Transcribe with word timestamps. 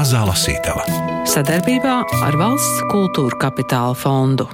Mazā 0.00 0.22
lasītava 0.24 0.80
sadarbībā 1.28 1.94
ar 2.24 2.36
Valsts 2.40 2.86
kultūra 2.88 3.36
kapitāla 3.42 3.92
fondu. 3.92 4.46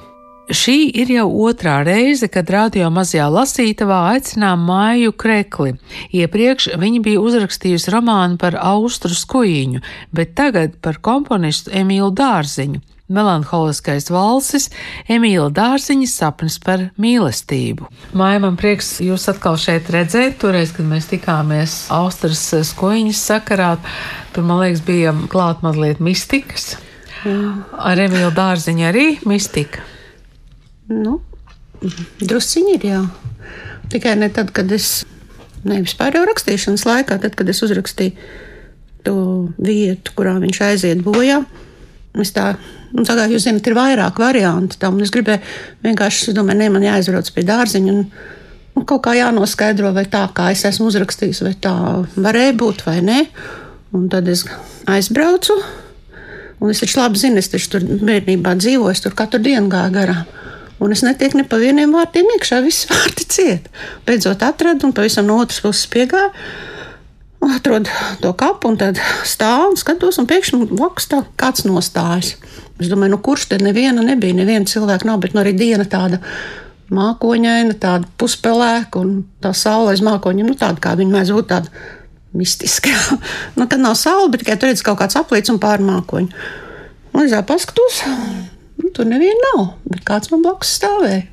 Šī 0.51 0.89
ir 0.99 1.13
jau 1.13 1.29
otrā 1.45 1.77
reize, 1.87 2.27
kad 2.27 2.51
radio 2.51 2.89
mazajā 2.91 3.29
lasītavā 3.31 4.01
aicinām 4.09 4.65
Māju 4.67 5.13
Krekli. 5.15 5.77
Iepriekš 6.19 6.73
viņa 6.81 6.99
bija 7.05 7.23
uzrakstījusi 7.23 7.93
romānu 7.95 8.35
par 8.41 8.59
Austru 8.59 9.15
skuīņu, 9.15 9.85
bet 10.11 10.35
tagad 10.35 10.75
par 10.83 10.99
komponistu 10.99 11.71
Emīlu 11.71 12.11
Dārziņu. 12.11 12.83
Melanholiskais 13.07 14.09
valsis, 14.11 14.67
Emīla 15.07 15.47
Dārziņa 15.55 16.07
sapnis 16.11 16.57
par 16.59 16.89
mīlestību. 16.99 17.87
Māja, 18.17 18.41
man 18.43 18.57
prieks 18.59 18.97
jūs 19.03 19.29
atkal 19.31 19.55
šeit 19.61 19.87
redzēt. 19.93 20.35
Toreiz, 20.41 20.73
kad 20.75 20.89
mēs 20.89 21.07
tikāmies 21.07 21.77
Austras 21.95 22.41
skoņas 22.67 23.21
sakarā, 23.29 23.69
tur, 24.35 24.43
man 24.47 24.59
liekas, 24.65 24.83
bija 24.83 25.13
klāt 25.31 25.63
mazliet 25.63 26.01
mistikas. 26.03 26.73
Jā. 27.23 27.37
Ar 27.79 28.01
Emīlu 28.03 28.33
Dārziņu 28.35 28.89
arī 28.89 29.05
mistika. 29.27 29.85
Nu, 30.91 31.21
drusciņi 32.19 32.75
ir, 32.75 32.89
jā. 32.91 32.99
Tikai 33.91 34.17
ne 34.19 34.27
tad, 34.35 34.51
kad 34.55 34.71
es, 34.75 35.05
ne 35.63 35.79
vispār 35.85 36.19
jau 36.19 36.25
rakstīšanas 36.27 36.83
laikā, 36.87 37.19
tad, 37.23 37.39
kad 37.39 37.47
es 37.51 37.63
uzrakstīju 37.63 38.35
to 39.07 39.15
vietu, 39.63 40.11
kurā 40.17 40.35
viņš 40.43 40.61
aiziet 40.67 41.03
bojā. 41.05 41.39
Es 42.21 42.33
tā 42.35 42.53
Un, 42.95 43.03
tā 43.03 43.17
kā 43.17 43.25
jūs 43.27 43.47
zināt, 43.47 43.67
ir 43.67 43.75
vairāk 43.75 44.19
variantu 44.21 44.79
tam. 44.79 44.99
Es 45.03 45.11
gribēju 45.11 45.41
vienkārši, 45.83 46.29
es 46.31 46.37
domāju, 46.37 46.61
ne, 46.61 46.69
man 46.71 46.85
jāizbrauc 46.85 47.31
pie 47.35 47.43
dārziņa. 47.47 47.93
Un, 47.93 48.05
un 48.77 48.85
kaut 48.87 49.03
kā 49.07 49.15
jānoskaidro, 49.17 49.91
vai 49.95 50.05
tā 50.11 50.23
kā 50.35 50.51
es 50.53 50.63
esmu 50.69 50.87
uzrakstījis, 50.91 51.43
vai 51.43 51.53
tā 51.61 51.73
varēja 52.15 52.55
būt 52.61 52.85
vai 52.87 53.01
nē. 53.03 53.19
Un 53.97 54.07
tad 54.11 54.29
es 54.31 54.45
aizbraucu. 54.87 55.57
Un 56.63 56.71
es 56.73 56.81
taču 56.81 57.01
labi 57.01 57.19
zinu, 57.21 57.41
es 57.41 57.51
taču 57.51 57.75
tur 57.75 57.83
bērnībā 58.07 58.55
dzīvoju, 58.57 58.95
es 58.95 59.03
tur 59.03 59.17
katru 59.17 59.43
dienu 59.43 59.69
gāju 59.73 59.93
garām. 59.99 60.23
Un 60.81 60.93
es 60.93 61.01
netieku 61.03 61.39
ne 61.39 61.43
pa 61.49 61.57
vieniem 61.59 61.93
vārtiem 61.93 62.29
iekšā, 62.37 62.61
visi 62.65 62.89
vārti 62.89 63.27
ciet. 63.33 63.69
Beidzot 64.07 64.45
atradu 64.45 64.87
un 64.87 64.95
pavisam 64.95 65.27
no 65.27 65.39
otras 65.41 65.59
puses 65.65 65.89
piegāju 65.91 66.31
atrodu 67.55 67.91
to 68.21 68.31
kapu 68.37 68.71
un 68.71 68.77
tad 68.79 68.99
stāvu 69.27 69.71
un 69.71 69.79
skatos, 69.79 70.19
un 70.21 70.27
pēkšņi 70.29 70.69
blakus 70.71 71.09
tā 71.11 71.23
kāds 71.39 71.65
nostājas. 71.67 72.35
Es 72.77 72.91
domāju, 72.91 73.15
nu 73.15 73.21
kurš 73.23 73.47
te 73.51 73.59
neviena 73.61 74.03
nebija, 74.05 74.37
neviena 74.37 74.69
cilvēka 74.69 75.07
nav, 75.07 75.21
bet 75.23 75.33
nu 75.33 75.41
arī 75.41 75.55
diena 75.57 75.85
tāda 75.89 76.21
mākoņaina, 76.93 77.75
tāda 77.81 78.07
puspelēka 78.19 79.01
un 79.01 79.23
tā 79.43 79.51
saule 79.57 79.93
aiz 79.93 80.03
mākoņiem, 80.05 80.51
nu 80.51 80.57
tāda 80.59 80.81
kā 80.83 80.93
viņa 80.99 81.15
mēdz 81.15 81.33
būt 81.35 81.49
tāda 81.51 81.87
mistiska. 82.37 82.93
nu, 83.57 83.67
kad 83.67 83.79
nav 83.81 83.97
saule, 83.99 84.29
bet 84.31 84.45
tikai 84.45 84.59
tur 84.59 84.71
redz 84.71 84.85
kaut 84.85 85.01
kāds 85.01 85.17
aplīts 85.19 85.51
un 85.53 85.59
pārmākoņi. 85.63 86.29
Un 87.15 87.23
es 87.25 87.33
tā 87.33 87.41
paskatos, 87.47 88.03
nu, 88.77 88.91
tur 88.93 89.09
neviena 89.09 89.51
nav, 89.51 89.63
bet 89.89 90.05
kāds 90.07 90.31
man 90.33 90.45
blakus 90.45 90.75
stāvēja. 90.77 91.25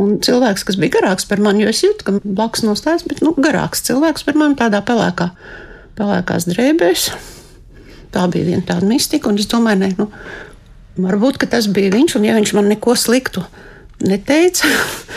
Un 0.00 0.16
cilvēks, 0.24 0.64
kas 0.66 0.78
bija 0.80 0.96
garāks 0.96 1.26
par 1.30 1.42
mani, 1.42 1.62
jo 1.62 1.70
es 1.70 1.82
jūtu, 1.84 2.06
ka 2.06 2.16
blakus 2.24 2.64
nostājas, 2.66 3.04
bet 3.06 3.22
nu, 3.22 3.30
garāks 3.38 3.84
cilvēks 3.86 4.26
par 4.26 4.38
mani 4.40 4.58
tādā 4.58 4.80
pelēkā, 4.86 5.28
pelēkās 5.98 6.48
drēbēs. 6.50 7.12
Tā 8.14 8.24
bija 8.30 8.48
viena 8.48 8.66
tāda 8.66 8.88
mistika, 8.90 9.30
un 9.30 9.38
es 9.38 9.46
domāju, 9.50 9.84
ne, 9.84 9.92
nu, 10.00 10.08
varbūt 11.06 11.38
tas 11.50 11.70
bija 11.70 11.94
viņš, 11.94 12.18
un 12.18 12.26
ja 12.26 12.34
viņš 12.34 12.54
man 12.58 12.72
neko 12.74 12.96
sliktu 12.98 13.44
neteica, 14.02 14.66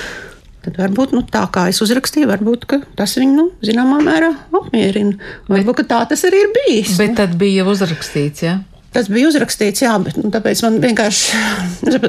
tad 0.68 0.78
varbūt 0.78 1.18
nu, 1.18 1.26
tā 1.26 1.42
kā 1.54 1.68
es 1.74 1.82
uzrakstīju, 1.82 2.30
varbūt 2.30 2.70
tas 2.98 3.18
viņu 3.18 3.34
nu, 3.34 3.50
zināmā 3.66 3.98
mērā 4.06 4.34
apmierina. 4.62 5.18
Varbūt 5.50 5.88
tā 5.90 6.06
tas 6.06 6.26
arī 6.30 6.46
ir 6.46 6.54
bijis. 6.54 6.98
Bet 7.02 7.16
nu. 7.16 7.22
tad 7.24 7.38
bija 7.42 7.66
uzrakstīts, 7.66 8.46
jā. 8.46 8.60
Ja? 8.60 8.77
Tas 8.98 9.12
bija 9.14 9.30
uzrakstīts, 9.30 9.84
jā, 9.84 9.92
bet 10.02 10.16
nu, 10.18 10.32
tāpēc 10.34 10.62
man 10.66 10.80
vienkārši, 10.82 11.42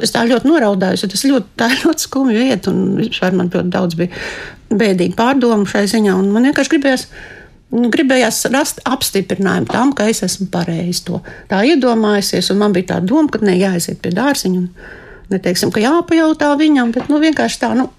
es 0.01 0.15
tā 0.15 0.23
ļoti 0.25 0.49
noraudājos, 0.49 1.03
jo 1.05 1.11
tas 1.13 1.25
ļoti, 1.29 1.51
tā 1.61 1.67
ļoti 1.83 2.07
skumja 2.07 2.37
vieta, 2.39 2.73
un 2.73 2.95
vispār 2.97 3.37
man 3.37 3.51
ļoti 3.53 3.73
daudz 3.75 3.99
bija 3.99 4.23
bēdīgi 4.73 5.17
pārdomu 5.19 5.69
šai 5.69 5.85
ziņā, 5.93 6.15
un 6.17 6.31
man 6.33 6.49
vienkārši 6.49 6.73
gribējās, 6.73 7.05
gribējās 7.93 8.41
rast 8.55 8.81
apstiprinājumu 8.89 9.69
tam, 9.69 9.93
ka 9.93 10.09
es 10.09 10.25
esmu 10.25 10.49
pareizi 10.53 11.05
to 11.11 11.21
tā 11.51 11.61
iedomājusies, 11.75 12.49
man 12.57 12.73
bija 12.77 12.95
tā 12.95 13.03
doma, 13.05 13.29
ka 13.33 13.43
ne 13.45 13.59
jāaiziet 13.59 14.01
pie 14.01 14.15
dārziņa, 14.17 14.65
un 14.65 15.37
neteiksim, 15.37 15.75
ka 15.75 15.85
jāpajautā 15.85 16.55
viņam, 16.57 16.97
bet 16.97 17.13
nu, 17.13 17.21
vienkārši 17.21 17.65
tā, 17.67 17.75
nu, 17.77 17.91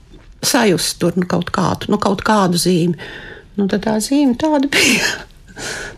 sajust 0.41 0.97
tur 0.97 1.13
nu, 1.19 1.29
kaut 1.29 1.53
kādu, 1.53 1.93
nu, 1.93 2.01
kaut 2.01 2.25
kādu 2.25 2.57
zīmi. 2.57 2.97
Nu, 3.59 3.69
tad 3.69 3.85
tā 3.85 3.99
zīme 4.01 4.33
tāda 4.39 4.65
bija. 4.71 5.28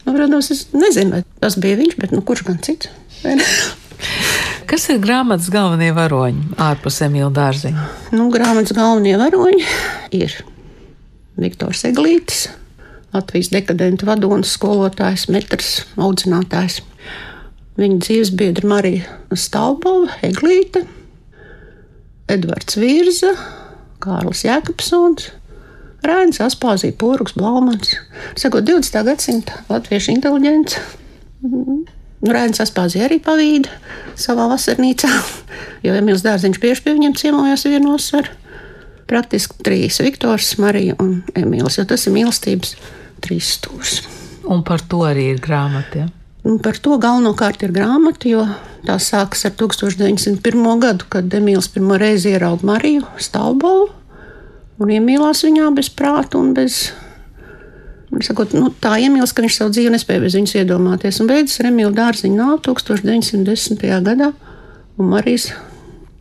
Nu, 0.05 0.13
protams, 0.15 0.51
es 0.53 0.65
nezinu, 0.75 1.21
tas 1.41 1.57
bija 1.61 1.79
viņš, 1.79 1.97
bet 2.01 2.15
nu, 2.15 2.23
kurš 2.25 2.45
gan 2.47 2.59
cits? 2.65 2.91
Kas 4.69 4.87
ir 4.89 5.01
grāmatas 5.03 5.49
galvenie 5.51 5.91
varoņi 5.93 6.55
ārpus 6.61 7.01
Emīļa 7.05 7.29
dārziņa? 7.35 7.87
Nu, 8.15 8.29
grāmatas 8.33 8.73
galvenie 8.77 9.17
varoņi 9.19 9.65
ir 10.17 10.37
Viktors 11.41 11.83
Eglītis, 11.89 12.45
Latvijas 13.11 13.51
dekadentu 13.51 14.07
vadonis, 14.07 14.53
skolotājs, 14.55 15.27
metrs, 15.33 15.71
audzinātājs. 15.99 16.79
Viņa 17.79 17.99
dzīves 18.05 18.31
biedra 18.39 18.69
Marija 18.71 19.35
Stalbova, 19.35 20.15
Eglīte, 20.23 20.85
Edvards 22.31 22.77
Virza, 22.79 23.33
Kārlis 24.01 24.45
Jēkabsons, 24.47 25.27
Rēns, 26.01 26.39
Aspāzija, 26.41 26.95
Pūruks, 26.97 27.35
Blaumans. 27.37 27.93
Sakot, 28.39 28.65
20. 28.65 29.03
gadsimta 29.05 29.61
latviešu 29.69 30.15
inteliģents. 30.15 30.77
Mhm. 31.45 31.81
Rēns 32.21 32.61
Aspāzija 32.61 33.07
arī 33.07 33.17
pavīda 33.21 33.73
savā 34.19 34.45
vasarnīcā, 34.51 35.09
jo 35.85 35.97
Emīls 35.97 36.25
Dārziņš 36.25 36.61
bieži 36.61 36.85
pie 36.85 36.95
viņiem 36.97 37.17
ciemojās 37.17 37.65
vienos 37.65 38.11
ar 38.17 38.29
praktiski 39.09 39.57
trīs- 39.65 39.99
Viktors, 40.05 40.55
Marija 40.61 40.95
un 41.01 41.23
Emīls, 41.35 41.77
jo 41.77 41.85
tas 41.85 42.05
ir 42.07 42.15
mīlestības 42.17 42.75
trīs 43.21 43.55
stūrs. 43.57 44.01
Un 44.45 44.63
par 44.65 44.81
to 44.81 45.03
arī 45.05 45.31
ir 45.35 45.41
grāmata. 45.41 46.05
Ja? 46.05 46.07
Un 46.43 46.57
par 46.57 46.77
to 46.81 46.97
galvenokārt 46.97 47.61
ir 47.61 47.73
grāmata, 47.73 48.25
jo 48.29 48.45
tā 48.87 48.97
sākas 48.97 49.45
ar 49.45 49.53
1901. 49.57 50.79
gadu, 50.81 51.05
kad 51.09 51.29
Emīls 51.29 51.69
pirmo 51.69 51.99
reizi 52.01 52.33
ierauga 52.33 52.65
Mariju 52.65 53.05
Stalbovu 53.21 53.91
un 54.81 54.91
iemīlās 54.97 55.45
viņā 55.45 55.69
bez 55.77 55.91
prāta 55.93 56.39
un 56.41 56.53
bez. 56.57 56.89
Sakot, 58.21 58.51
nu, 58.51 58.67
tā 58.83 58.97
iemīlas, 58.99 59.31
ka 59.31 59.43
viņš 59.45 59.55
savu 59.55 59.71
dzīvi 59.71 59.93
nespēja 59.93 60.19
bez 60.25 60.33
viņas 60.35 60.57
iedomāties. 60.59 61.21
Un 61.23 61.29
beidzas 61.29 61.61
ar 61.61 61.69
Emīlu 61.69 61.93
Dārziņu 61.95 62.35
nav 62.35 62.57
1910. 62.65 63.85
gadā, 64.03 64.33
un 64.99 65.07
Marijas 65.13 65.47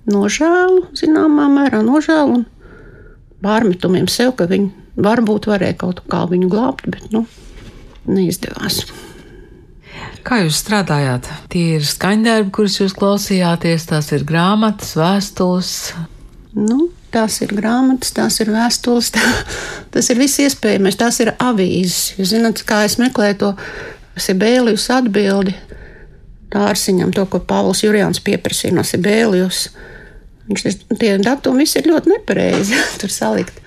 nožēlu, 0.06 0.84
zināmā 0.94 1.48
mērā 1.50 1.82
nožēlu 1.82 2.38
un 2.38 2.46
pārmetumiem 3.42 4.06
sev, 4.06 4.36
ka 4.38 4.46
viņi 4.50 4.70
varbūt 5.02 5.50
varēja 5.50 5.80
kaut 5.82 6.04
kā 6.10 6.22
viņu 6.30 6.50
glābt, 6.52 6.86
bet 6.94 7.10
nu, 7.10 7.24
neizdevās. 8.06 8.84
Kā 10.22 10.42
jūs 10.44 10.60
strādājāt? 10.62 11.26
Tie 11.50 11.80
ir 11.80 11.84
skaņdarbi, 11.86 12.52
kurus 12.54 12.78
jūs 12.78 12.94
klausījāties, 12.96 13.88
tās 13.90 14.12
ir 14.14 14.22
grāmatas, 14.28 14.94
vēstules. 15.00 15.74
Nu, 16.54 16.90
Tās 17.10 17.40
ir 17.42 17.54
grāmatas, 17.58 18.12
tās 18.14 18.38
ir 18.42 18.52
vēstules, 18.54 19.10
tā, 19.16 19.24
tas 19.94 20.10
ir 20.12 20.20
viss 20.20 20.42
iespējamais, 20.44 20.98
tās 21.00 21.20
ir 21.24 21.34
avīzes. 21.38 22.14
Jūs 22.18 22.34
zināt, 22.36 22.62
kā 22.66 22.84
es 22.86 22.98
meklēju 23.02 23.40
to 23.42 23.54
Sibēlijus 24.20 24.90
atbildi 24.94 25.54
Dārsiņam, 26.50 27.14
to, 27.14 27.24
ko 27.30 27.38
Pāvils 27.46 27.84
Jurjāns 27.84 28.22
pieprasīja 28.26 28.74
no 28.74 28.84
Sibēlijus. 28.86 29.68
Viņš 30.50 30.64
tie 30.98 31.14
datumi 31.22 31.64
visi 31.64 31.78
ir 31.78 31.90
ļoti 31.92 32.14
nepareizi 32.16 32.78
tur 33.02 33.12
salikt. 33.14 33.60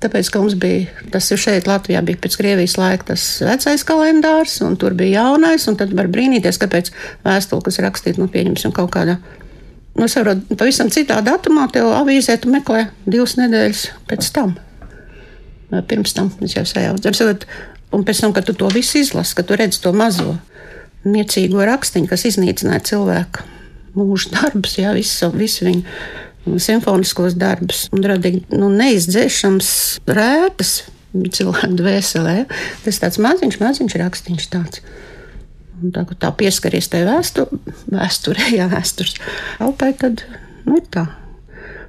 Tāpēc, 0.00 0.30
ka 0.32 0.40
mums 0.40 0.54
bija, 0.56 0.86
tas 1.12 1.26
šeit, 1.28 1.66
Latvijā 1.68 2.00
bija 2.06 2.16
pēc 2.22 2.38
Krievijas 2.40 2.78
laika 2.80 3.10
tas 3.10 3.24
vecais 3.44 3.82
kalendārs, 3.84 4.54
un 4.64 4.78
tur 4.80 4.94
bija 4.96 5.26
jaunais, 5.26 5.66
un 5.68 5.76
tad 5.76 5.92
var 5.96 6.08
brīnīties, 6.08 6.56
kāpēc 6.62 6.88
vēstule, 7.26 7.66
kas 7.66 7.82
rakstīta, 7.84 8.22
nu, 8.22 8.30
pieņemsim, 8.32 8.72
kaut 8.72 8.94
kādā 8.94 9.18
Nu, 9.96 10.06
es 10.06 10.14
saprotu, 10.14 10.56
pavisam 10.56 10.90
citā 10.92 11.18
datumā 11.24 11.66
tev 11.72 11.90
avīzē 11.92 12.38
tu 12.40 12.50
meklē 12.52 12.86
divas 13.06 13.36
nedēļas 13.40 13.82
pēc 14.10 14.30
tam. 14.36 14.54
Vai 15.70 15.82
pirms 15.86 16.14
tam 16.16 16.30
es 16.44 16.56
jau 16.56 16.64
sajaucu. 16.66 17.34
Un 17.90 18.04
pēc 18.06 18.22
tam, 18.22 18.34
kad 18.34 18.46
tu 18.46 18.54
to 18.54 18.68
visu 18.70 19.00
izlasi, 19.00 19.34
kad 19.34 19.48
tu 19.48 19.58
redz 19.58 19.80
to 19.82 19.90
mazo 19.96 20.36
niecīgo 21.02 21.64
rakstiņu, 21.66 22.06
kas 22.10 22.26
iznīcināja 22.28 22.84
cilvēku 22.92 23.46
mūža 23.98 24.30
darbus, 24.36 24.76
jā, 24.78 24.92
visu, 24.94 25.30
visu 25.34 25.66
viņu 25.66 26.58
simfoniskos 26.62 27.34
darbus 27.38 27.88
un 27.94 28.06
radīja 28.06 28.44
nu, 28.54 28.70
neizdzēšams 28.72 29.72
rētas 30.08 30.74
cilvēku 31.10 31.74
dvēselē. 31.80 32.36
Tas 32.84 33.02
tāds 33.02 33.18
maziņš, 33.22 33.58
maziņš 33.60 33.98
rakstīns 34.00 34.48
tāds 34.52 34.84
tā, 35.94 36.04
tā 36.20 36.32
pieskaries 36.36 36.90
tai 36.92 37.04
vēstur, 37.08 37.50
vēsturē, 37.92 38.50
jā, 38.58 38.68
vēstures 38.72 39.16
elpai, 39.62 39.94
tad 40.00 40.24
nu, 40.66 40.78
ir 40.78 40.86
tā. 40.92 41.06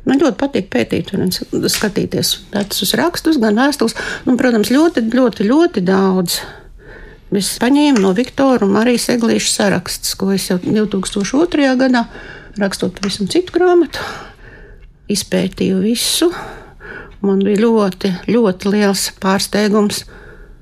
Man 0.07 0.17
ļoti 0.17 0.37
patīk 0.39 0.71
pētīt 0.73 1.11
un 1.13 1.29
skatīties 1.69 2.31
vecus 2.55 2.95
rakstus, 2.97 3.37
gan 3.41 3.59
vēstules. 3.59 3.93
Nu, 4.25 4.33
protams, 4.39 4.71
ļoti, 4.73 5.03
ļoti, 5.13 5.45
ļoti 5.45 5.83
daudz 5.85 6.39
Es 7.31 7.53
paņēmu 7.63 8.01
no 8.03 8.09
Viktora 8.11 8.65
un 8.65 8.73
Marijas 8.75 9.05
Eglīša 9.13 9.51
sarakstus, 9.53 10.17
ko 10.19 10.33
es 10.35 10.49
jau 10.49 10.57
2002. 10.59 11.69
gadā 11.79 12.01
rakstot 12.59 12.97
pavisam 12.97 13.29
citu 13.31 13.55
grāmatu, 13.55 14.03
izpētīju 15.07 15.77
visu. 15.79 16.27
Man 17.23 17.39
bija 17.45 17.61
ļoti, 17.63 18.11
ļoti 18.27 18.73
liels 18.73 19.05
pārsteigums. 19.23 20.03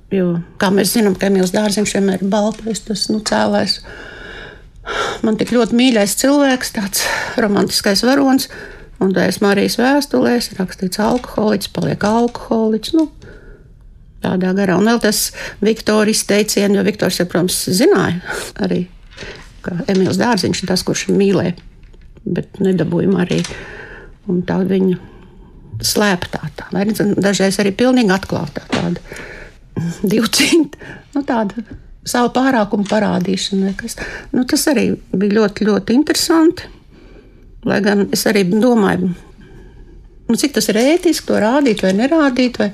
Jo, 0.09 0.39
kā 0.57 0.71
mēs 0.73 0.95
zinām, 0.95 1.13
ka 1.17 1.27
Emīls 1.29 1.53
Dārziņš 1.53 1.94
vienmēr 2.00 2.23
ir 2.23 2.31
baltais, 2.31 2.81
tas 2.81 3.06
nu, 3.13 3.19
cēlājs. 3.25 3.77
Man 5.21 5.38
tik 5.38 5.53
ļoti 5.53 5.77
mīļais 5.77 6.15
cilvēks, 6.17 6.73
tāds 6.73 7.03
romantiskais 7.38 8.01
varonis, 8.07 8.47
un 9.03 9.13
tā 9.13 9.27
es 9.29 9.38
Marijas 9.44 9.77
vēstulēs 9.77 10.50
rakstīts 10.57 11.01
alkoholiķis, 11.06 11.73
paliek 11.75 12.07
alkoholiķis. 12.09 12.95
Nu, 12.97 13.06
tādā 14.23 14.56
garā. 14.57 14.79
Un 14.81 14.89
vēl 14.89 15.03
tas 15.03 15.27
Viktora 15.61 16.09
izteiciens, 16.09 16.73
jo 16.73 16.85
Viktors, 16.89 17.21
ja, 17.21 17.29
protams, 17.29 17.61
zināja 17.69 18.17
arī, 18.65 18.88
ka 19.61 19.77
Emīls 19.94 20.17
Dārziņš 20.17 20.63
ir 20.63 20.73
tas, 20.73 20.85
kurš 20.88 21.11
mīlē, 21.13 21.53
bet 22.25 22.57
nedabūjam 22.63 23.19
arī. 23.21 23.44
Un 24.29 24.41
tā 24.45 24.57
viņa 24.65 24.97
slēptā, 25.85 26.50
tā, 26.57 26.69
dažreiz 27.21 27.61
arī 27.61 27.77
pilnīgi 27.77 28.11
atklātā 28.17 28.65
tāda 28.73 29.19
divcīņa, 30.13 30.89
nu 31.15 31.23
tāda 31.27 31.63
savu 32.09 32.33
pārākumu 32.35 32.87
parādīšana. 32.89 33.73
Nu, 34.33 34.45
tas 34.49 34.67
arī 34.71 34.91
bija 35.13 35.39
ļoti, 35.39 35.67
ļoti 35.69 35.97
interesanti. 35.97 36.69
Lai 37.67 37.81
gan 37.83 38.07
es 38.15 38.23
arī 38.29 38.45
domāju, 38.49 39.09
nu, 40.29 40.37
cik 40.39 40.55
tas 40.55 40.69
ir 40.71 40.79
ētiski 40.79 41.27
to 41.27 41.41
rādīt 41.43 41.83
vai 41.83 41.91
nerādīt, 41.97 42.61
vai, 42.61 42.69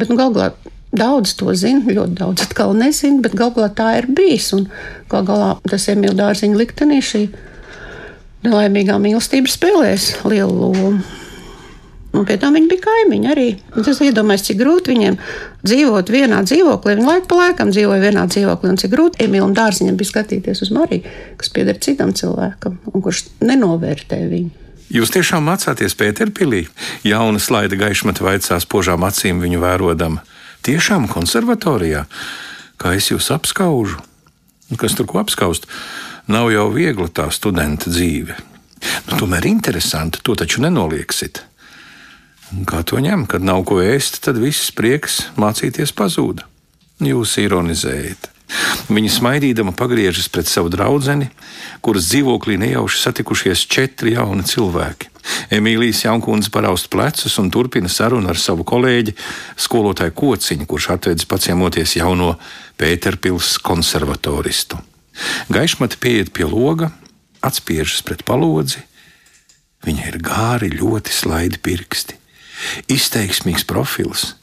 bet 0.00 0.08
nu, 0.08 0.16
galu 0.20 0.38
galā 0.38 0.54
Daudz 0.94 1.32
to 1.34 1.50
zina, 1.58 1.82
ļoti 1.90 2.14
daudz 2.20 2.44
atkal 2.44 2.70
nezina, 2.78 3.18
bet 3.24 3.34
galu 3.34 3.56
galā 3.56 3.70
tā 3.74 3.88
ir 3.98 4.06
bijis. 4.14 4.52
Un 4.54 4.68
galu 5.10 5.26
galā 5.26 5.48
tas 5.66 5.88
Emīļa 5.90 6.14
dārziņa 6.20 6.60
liktenī 6.60 7.00
šī 7.02 7.24
nelaimīgā 8.44 9.00
mīlestība 9.02 9.50
spēlēs 9.50 10.12
lielu 10.22 10.54
lomu. 10.54 10.92
Un 12.14 12.22
pie 12.28 12.36
tam 12.38 12.54
viņi 12.54 12.68
bija 12.70 12.84
kaimiņi 12.84 13.30
arī. 13.32 13.46
Es 13.82 14.00
iedomājos, 14.04 14.44
cik 14.46 14.58
grūti 14.60 14.92
viņiem 14.92 15.16
dzīvot 15.66 16.10
vienā 16.14 16.42
dzīvoklī. 16.46 16.94
Viņi 16.94 17.08
laiku 17.08 17.30
pa 17.32 17.38
laikam 17.40 17.72
dzīvoja 17.74 18.02
vienā 18.04 18.26
dzīvoklī, 18.30 18.70
un 18.70 18.78
cik 18.78 18.92
grūti 18.92 19.24
Emīlam 19.26 19.54
Dārziņam 19.56 19.96
bija 19.98 20.12
skatīties 20.12 20.62
uz 20.62 20.70
Mariju, 20.74 21.10
kas 21.40 21.50
pieder 21.50 21.80
citam 21.82 22.12
cilvēkam 22.14 22.78
un 22.92 23.02
kurš 23.02 23.24
nenovērtē 23.42 24.20
viņu. 24.30 24.52
Jūs 24.94 25.10
tiešām 25.10 25.42
mācāties 25.48 25.96
Pēterpilī? 25.98 26.68
Jauna 27.02 27.40
slaida 27.42 27.74
gaišmata 27.80 28.22
vaicās 28.22 28.66
požām 28.70 29.02
acīm 29.08 29.40
viņu 29.42 29.62
vērodama. 29.64 30.22
Tiešām 30.64 31.08
konservatorijā, 31.10 32.04
kā 32.78 32.94
es 32.94 33.10
jūs 33.10 33.32
apskaužu, 33.34 33.98
kas 34.78 34.94
tur 34.94 35.08
ko 35.10 35.18
apskaust, 35.24 35.66
nav 36.30 36.52
jau 36.54 36.68
viegla 36.72 37.08
tā 37.10 37.26
studenta 37.34 37.90
dzīve. 37.90 38.36
Nu, 39.08 39.18
tomēr 39.18 39.48
interesanti, 39.48 40.22
to 40.22 40.36
taču 40.38 40.62
nenolieksit. 40.62 41.42
Kā 42.62 42.84
to 42.86 43.00
ņem, 43.02 43.26
kad 43.26 43.42
nav 43.42 43.64
ko 43.66 43.80
ēst, 43.82 44.20
tad 44.22 44.38
viss 44.38 44.70
prieks 44.76 45.24
mācīties 45.40 45.90
pazūd. 45.96 46.44
Jūs 47.02 47.34
ironizējat. 47.42 48.30
Viņa 48.92 49.10
smaidīdama 49.10 49.72
pagriežas 49.74 50.28
pret 50.30 50.46
savu 50.46 50.70
draugu, 50.70 51.16
kuras 51.82 52.06
dzīvoklī 52.12 52.58
nejauši 52.60 53.00
satikušies 53.00 53.64
četri 53.66 54.14
jauni 54.14 54.44
cilvēki. 54.46 55.10
Emīlijas 55.56 56.04
Jankundze 56.04 56.52
paraust 56.52 56.90
plecus 56.92 57.38
un 57.40 57.50
turpina 57.50 57.88
sarunu 57.88 58.28
ar 58.28 58.38
savu 58.38 58.64
kolēģi, 58.68 59.16
skolotāju 59.56 60.12
kociņu, 60.20 60.66
kurš 60.68 60.90
atvedis 60.94 61.28
paciemoties 61.28 61.96
jauno 61.96 62.34
Pēterpils 62.78 63.56
konservatoristu. 63.64 64.78
Gaišmati 65.48 65.98
pieiet 66.02 66.32
pie 66.36 66.44
loga, 66.44 66.90
atspiežas 67.44 68.02
pret 68.04 68.24
palodzi. 68.26 68.84
Viņa 69.84 70.06
ir 70.10 70.20
gāri, 70.24 70.70
ļoti 70.72 71.12
slaidi 71.12 71.60
pirksti, 71.64 72.16
izteiksmīgs 72.90 73.66
profils. 73.68 74.34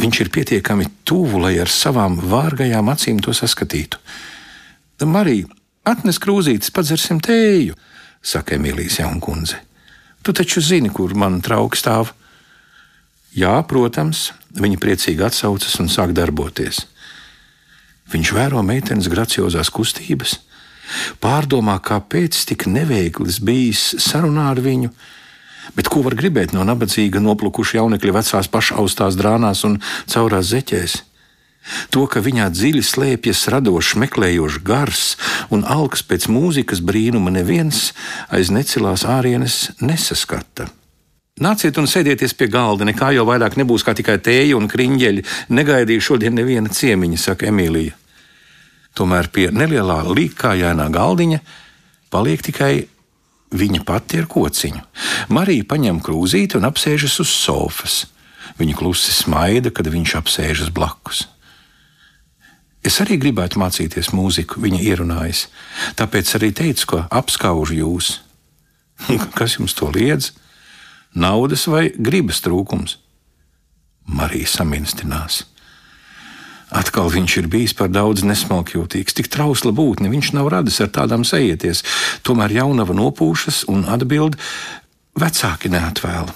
Viņš 0.00 0.20
ir 0.24 0.30
pietiekami 0.34 0.88
tuvu, 1.06 1.38
lai 1.44 1.54
ar 1.62 1.70
savām 1.70 2.16
vārgajām 2.18 2.90
acīm 2.90 3.20
to 3.22 3.34
saskatītu. 3.36 4.00
Marija, 5.04 5.46
atnes 5.84 6.18
krūzītes, 6.22 6.72
padzersim 6.74 7.20
tēju, 7.22 7.76
saka 8.24 8.56
Emīlijas 8.56 8.98
Jankundze. 9.02 9.60
Tu 10.24 10.32
taču 10.32 10.62
zini, 10.64 10.88
kur 10.88 11.12
man 11.14 11.42
trauks 11.44 11.82
stāv. 11.84 12.14
Jā, 13.36 13.58
protams, 13.68 14.30
viņa 14.56 14.80
priecīgi 14.80 15.26
atsaucas 15.26 15.74
un 15.82 15.90
sāk 15.92 16.14
darboties. 16.16 16.86
Viņš 18.14 18.30
vēro 18.36 18.62
meitenes 18.64 19.10
graciozās 19.12 19.70
kustības, 19.74 20.38
pārdomā, 21.20 21.76
kāpēc 21.84 22.38
tik 22.48 22.66
neveikls 22.70 23.40
bijis 23.44 23.94
sarunā 24.02 24.50
ar 24.52 24.60
viņu. 24.64 24.92
Bet 25.72 25.88
ko 25.88 26.04
var 26.04 26.16
gribēt 26.18 26.52
no 26.52 26.64
nabadzīga, 26.68 27.22
noplukuša 27.24 27.80
jaunekļa 27.80 28.14
vecās 28.18 28.52
pašaustās 28.52 29.16
drānās 29.16 29.64
un 29.64 29.80
caurās 30.04 30.52
zeķēs? 30.52 31.00
To, 31.88 32.04
ka 32.04 32.20
viņā 32.20 32.50
dziļi 32.52 32.82
slēpjas 32.84 33.46
radošs, 33.54 33.94
meklējošs 34.02 34.60
gars 34.66 35.04
un 35.48 35.64
alks 35.64 36.04
pēc 36.04 36.28
mūzikas 36.28 36.84
brīnuma, 36.84 37.32
neviens 37.32 37.94
aiz 38.28 38.52
necilās 38.52 39.06
ārienes 39.08 39.70
nesaskata. 39.80 40.68
Nāciet 41.40 41.80
un 41.80 41.88
sēdieties 41.90 42.36
pie 42.38 42.46
galda, 42.52 42.86
nekā 42.86 43.08
jau 43.16 43.24
vairāk 43.26 43.56
nebūs 43.58 43.82
kā 43.82 43.96
tikai 43.96 44.20
tēja 44.22 44.54
un 44.54 44.68
kriņģeļi. 44.70 45.24
Negaidīju 45.50 46.04
šodien 46.12 46.36
neviena 46.36 46.70
ciemiņa, 46.70 47.18
saka 47.18 47.48
Emīlija. 47.50 47.96
Tomēr 48.94 49.26
pie 49.34 49.48
nelielā 49.50 50.04
līkājainā 50.06 50.86
galdiņa 50.94 51.40
paliek 52.14 52.44
tikai 52.46 52.74
viņa 53.52 53.84
pati 53.86 54.22
ar 54.22 54.28
kociņu. 54.30 54.82
Marija 55.34 55.66
paņem 55.68 56.00
krūzīti 56.04 56.58
un 56.58 56.68
apsēžas 56.68 57.18
uz 57.22 57.30
sofas. 57.30 58.04
Viņa 58.58 58.76
klusi 58.78 59.12
smaida, 59.14 59.72
kad 59.74 59.88
viņš 59.90 60.16
apsēžas 60.20 60.70
blakus. 60.74 61.24
Es 62.84 63.00
arī 63.00 63.16
gribētu 63.16 63.58
mācīties 63.62 64.12
mūziku, 64.12 64.60
viņa 64.60 64.80
ierunājas. 64.84 65.46
Tāpēc 65.96 66.34
arī 66.36 66.50
teicu, 66.52 66.90
ka 66.90 66.98
apskaužu 67.08 67.78
jūs. 67.80 68.10
Kas 69.38 69.56
jums 69.56 69.74
to 69.76 69.88
liedz? 69.94 70.34
Naudas 71.16 71.64
vai 71.70 71.88
gribas 71.96 72.42
trūkums? 72.44 72.98
Marija 74.04 74.50
saminstinās. 74.50 75.44
Atkal 76.72 77.10
viņš 77.12 77.36
ir 77.42 77.48
bijis 77.52 77.74
par 77.76 77.90
daudz 77.92 78.24
nesmalkjūtīgs, 78.24 79.16
tik 79.18 79.28
trausla 79.32 79.74
būtne, 79.76 80.08
viņš 80.12 80.32
nav 80.36 80.48
radis 80.54 80.80
ar 80.80 80.88
tādām 80.94 81.26
sajieties. 81.26 81.84
Tomēr 82.24 82.56
jaunava 82.56 82.96
nopūšas 82.96 83.64
un 83.70 83.84
atbild: 83.90 84.38
vecāki 85.20 85.70
neatvēl. 85.74 86.32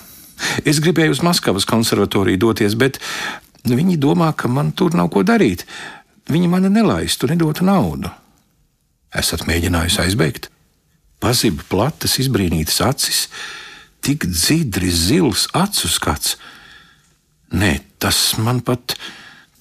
Es 0.69 0.79
gribēju 0.85 1.17
uz 1.17 1.23
Maskavas 1.25 1.67
konservatoriju 1.67 2.39
doties, 2.45 2.77
bet 2.79 3.01
viņi 3.67 3.99
domā, 3.99 4.31
ka 4.37 4.51
man 4.53 4.71
tur 4.73 4.95
nav 4.95 5.11
ko 5.15 5.25
darīt. 5.27 5.65
Viņa 6.29 6.51
mani 6.53 6.71
nelaistu, 6.71 7.27
nedotu 7.31 7.65
naudu. 7.67 8.13
Esat 9.17 9.47
mēģinājusi 9.49 10.03
aizbēgt? 10.05 10.51
Pazība 11.19 11.65
platas, 11.71 12.19
izbrīnītas 12.23 12.83
acis, 12.85 13.25
tik 14.05 14.29
dzidri 14.29 14.91
zils 14.93 15.49
acu 15.57 15.89
skats. 15.91 16.37
Nē, 17.51 17.79
tas 17.99 18.37
man 18.39 18.61
pat 18.61 18.95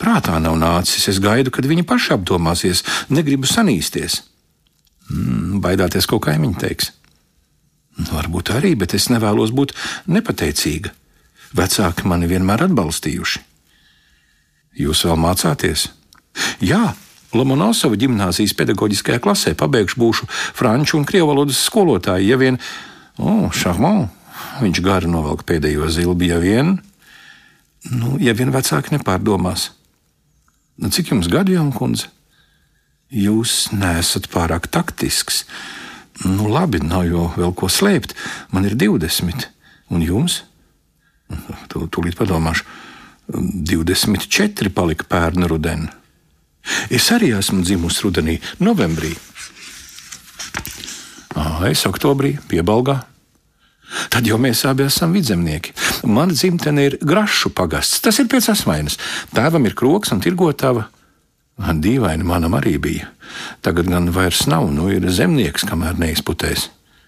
prātā 0.01 0.37
nav 0.41 0.57
nācis. 0.59 1.07
Es 1.11 1.21
gaidu, 1.23 1.53
kad 1.53 1.67
viņa 1.67 1.85
paša 1.87 2.17
apdomāsies, 2.17 2.83
negribu 3.09 3.49
sanīsties. 3.49 4.21
Mm, 5.11 5.59
baidāties, 5.63 6.07
ko 6.09 6.19
kaimiņi 6.23 6.61
teiks. 6.61 6.91
Nu, 7.97 8.11
varbūt 8.13 8.53
arī, 8.53 8.75
bet 8.77 8.93
es 8.93 9.09
nevēlos 9.09 9.53
būt 9.55 9.73
nepateicīga. 10.11 10.93
Vecāki 11.57 12.05
mani 12.09 12.27
vienmēr 12.29 12.67
atbalstījuši. 12.67 13.41
Jūs 14.77 15.05
vēl 15.07 15.17
mācāties? 15.17 15.87
Jā, 16.61 16.91
Lomonosova 17.35 17.97
gimnāzijas 17.99 18.53
pedagoģiskajā 18.55 19.19
klasē 19.23 19.55
pabeigšu 19.57 19.99
būšu 19.99 20.27
franču 20.29 20.99
un 20.99 21.07
krievu 21.07 21.31
valodas 21.31 21.59
skolotāju. 21.65 22.27
Ja 22.27 22.37
vien, 22.39 22.59
oh, 23.17 23.49
šahmā, 23.51 24.07
viņš 24.61 24.83
gari 24.85 25.09
novelk 25.11 25.43
pēdējo 25.47 25.89
zilbi, 25.91 26.29
ja 26.31 26.37
vien, 26.43 26.77
nu, 27.91 28.15
ja 28.21 28.35
vien 28.37 28.53
vecāki 28.53 28.95
nepārdomās. 28.95 29.71
Nu, 30.77 30.89
cik 30.93 31.11
jums 31.11 31.29
gadu, 31.31 31.55
Jankundze? 31.55 32.11
Jūs 33.09 33.69
neesat 33.73 34.27
pārāk 34.29 34.67
taktisks. 34.69 35.45
Nu, 36.25 36.49
labi, 36.51 36.81
nav 36.83 37.05
jau 37.07 37.29
vēl 37.37 37.53
ko 37.57 37.69
slēpt. 37.71 38.13
Man 38.51 38.67
ir 38.67 38.75
20, 38.77 39.47
un 39.93 40.03
jums? 40.03 40.41
Tūlīt 41.71 42.17
padomāšu. 42.19 42.67
24 43.27 44.71
palika 44.71 45.07
pērnu 45.09 45.49
rudenī. 45.51 45.89
Es 46.91 47.09
arī 47.15 47.31
esmu 47.35 47.63
dzimusi 47.63 48.03
rudenī, 48.05 48.37
novembrī. 48.59 49.13
Es 51.67 51.85
oktobrī 51.87 52.35
piebalgā. 52.51 53.01
Tad 54.11 54.27
jau 54.27 54.37
mēs 54.41 54.65
abi 54.67 54.85
esam 54.87 55.13
vidzemnieki. 55.15 55.73
Mana 56.11 56.35
dzimtene 56.35 56.87
ir 56.89 56.97
Grašu 57.01 57.53
pagasts. 57.55 58.01
Tas 58.03 58.19
ir 58.19 58.27
pēc 58.31 58.51
asmainas. 58.51 58.99
Tēvam 59.35 59.65
ir 59.67 59.75
kroks 59.77 60.11
un 60.15 60.23
tirgotava. 60.23 60.89
Dīvaini 61.57 62.25
manam 62.27 62.53
arī 62.57 62.75
bija. 62.81 63.07
Tagad 63.65 63.89
gan 63.89 64.11
vairs 64.13 64.45
nav, 64.47 64.67
nu 64.71 64.91
ir 64.93 65.07
zemnieks, 65.09 65.65
kamēr 65.67 65.97
neizputēs. 65.97 66.67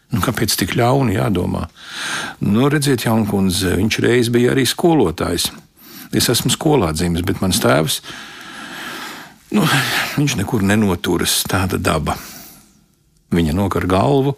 Nu, 0.09 0.24
kāpēc 0.25 0.55
tik 0.57 0.74
ļauni 0.74 1.19
jādomā? 1.19 1.67
Nu, 2.41 2.65
redziet, 2.71 3.05
Jaunkundze, 3.05 3.75
viņš 3.77 4.00
reiz 4.01 4.31
bija 4.33 4.55
arī 4.55 4.65
skolotājs. 4.65 5.51
Es 6.09 6.31
esmu 6.33 6.50
skolā 6.50 6.89
dzimis, 6.95 7.21
bet 7.21 7.43
mans 7.43 7.59
tēvs, 7.62 8.00
nu, 9.53 9.67
viņš 10.17 10.39
nekur 10.39 10.65
nenoturas, 10.65 11.43
tāda 11.45 11.77
daba. 11.77 12.17
Viņa 13.29 13.53
nokar 13.53 13.86
galvu, 13.86 14.33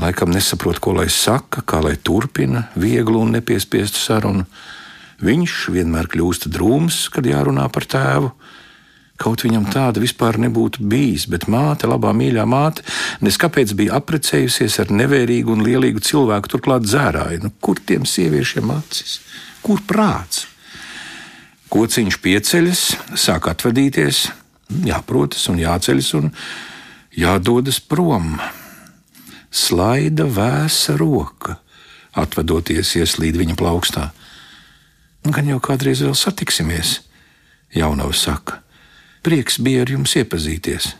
laikam 0.00 0.32
nesaprot, 0.32 0.80
ko 0.82 0.94
lai 0.96 1.08
saka, 1.12 1.62
kā 1.62 1.80
lai 1.84 1.96
turpina 1.96 2.66
vieglu 2.78 3.20
un 3.24 3.34
nepiespiestu 3.36 4.00
sarunu. 4.00 4.46
Viņš 5.20 5.56
vienmēr 5.74 6.08
kļūst 6.08 6.48
drūms, 6.52 7.08
kad 7.12 7.28
jārunā 7.28 7.66
par 7.72 7.84
tēvu. 7.84 8.32
Kaut 9.20 9.42
viņam 9.44 9.66
tāda 9.68 10.00
vispār 10.00 10.38
nebūtu 10.40 10.80
bijis, 10.88 11.26
bet 11.28 11.44
māte, 11.52 11.84
labā 11.90 12.14
mīļā 12.16 12.46
māte, 12.48 12.84
neskapēc 13.20 13.74
bija 13.76 13.98
apprecējusies 13.98 14.78
ar 14.80 14.94
nevērīgu 14.96 15.52
un 15.52 15.64
lielīgu 15.66 16.00
cilvēku, 16.00 16.48
turklāt 16.54 16.86
dzērāju. 16.86 17.42
Nu, 17.44 17.52
kur 17.60 17.82
tiem 17.84 18.08
sieviešiem 18.08 18.72
acis? 18.72 19.18
Kur 19.60 19.82
prāts? 19.84 20.46
Kociņš 21.70 22.16
pieceļas, 22.24 22.86
sāk 23.20 23.50
atvadīties, 23.52 24.24
jāprotas 24.88 25.44
un 25.52 25.60
jāceļas 25.60 26.10
un 26.18 26.32
jādodas 27.14 27.78
prom. 27.84 28.38
Slaida 29.50 30.28
vēsa 30.30 30.94
roka, 30.98 31.58
atvadoties 32.14 32.94
ieslīd 33.00 33.38
viņa 33.40 33.58
plaukstā. 33.58 34.10
Nu, 35.26 35.34
gan 35.34 35.48
jau 35.50 35.58
kādreiz 35.62 36.00
vēl 36.04 36.16
satiksimies, 36.16 37.00
Jaunavs 37.74 38.22
saka. 38.24 38.62
Prieks 39.26 39.58
bija 39.60 39.84
ar 39.84 39.90
jums 39.92 40.14
iepazīties. 40.16 40.94